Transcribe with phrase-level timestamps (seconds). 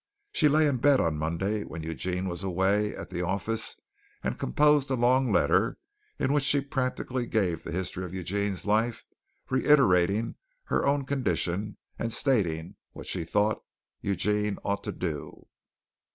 [0.31, 3.79] She lay in bed on Monday when Eugene was away at the office
[4.23, 5.77] and composed a long letter
[6.17, 9.05] in which she practically gave the history of Eugene's life
[9.51, 13.61] reiterating her own condition and stating what she thought
[14.01, 15.45] Eugene ought to do.